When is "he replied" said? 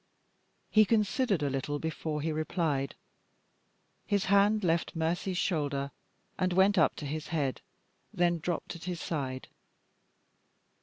2.23-2.95